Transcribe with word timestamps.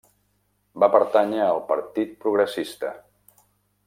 Va 0.83 0.87
pertànyer 0.95 1.43
al 1.47 1.61
Partit 1.69 2.15
Progressista. 2.25 2.91